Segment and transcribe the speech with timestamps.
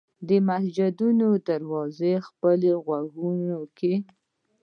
[0.27, 3.93] د مسجدونو دروازو خپلو غوږونو کې